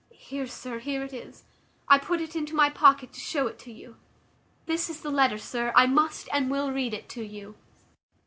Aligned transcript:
Here, 0.17 0.47
sir, 0.47 0.79
here 0.79 1.03
it 1.03 1.13
is; 1.13 1.43
I 1.87 1.99
put 1.99 2.21
it 2.21 2.35
into 2.35 2.55
my 2.55 2.71
pocket 2.71 3.13
to 3.13 3.19
shew 3.19 3.45
it 3.45 3.67
you. 3.67 3.97
This 4.65 4.89
is 4.89 5.01
the 5.01 5.11
letter, 5.11 5.37
sir; 5.37 5.71
I 5.75 5.85
must 5.85 6.27
and 6.33 6.49
will 6.49 6.71
read 6.71 6.95
it 6.95 7.07
to 7.09 7.23
you. 7.23 7.53